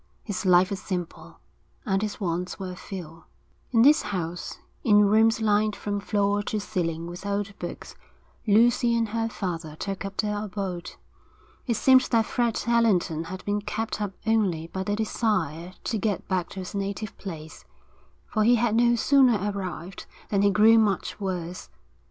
His 0.23 0.47
life 0.47 0.71
was 0.71 0.81
simple, 0.81 1.37
and 1.85 2.01
his 2.01 2.19
wants 2.19 2.57
were 2.59 2.73
few. 2.73 3.25
In 3.69 3.83
this 3.83 4.01
house, 4.01 4.57
in 4.83 5.05
rooms 5.07 5.41
lined 5.41 5.75
from 5.75 5.99
floor 5.99 6.41
to 6.41 6.59
ceiling 6.59 7.05
with 7.05 7.23
old 7.23 7.53
books, 7.59 7.93
Lucy 8.47 8.97
and 8.97 9.09
her 9.09 9.29
father 9.29 9.75
took 9.75 10.03
up 10.03 10.17
their 10.17 10.43
abode. 10.43 10.93
It 11.67 11.75
seemed 11.75 12.01
that 12.09 12.25
Fred 12.25 12.63
Allerton 12.65 13.25
had 13.25 13.45
been 13.45 13.61
kept 13.61 14.01
up 14.01 14.13
only 14.25 14.65
by 14.65 14.81
the 14.81 14.95
desire 14.95 15.73
to 15.83 15.99
get 15.99 16.27
back 16.27 16.49
to 16.49 16.61
his 16.61 16.73
native 16.73 17.15
place, 17.19 17.63
for 18.25 18.43
he 18.43 18.55
had 18.55 18.73
no 18.73 18.95
sooner 18.95 19.51
arrived 19.53 20.07
than 20.29 20.41
he 20.41 20.49
grew 20.49 20.79
much 20.79 21.19
worse. 21.19 21.69